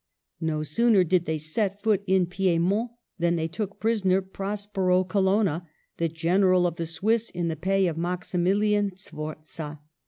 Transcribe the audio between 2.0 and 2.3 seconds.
in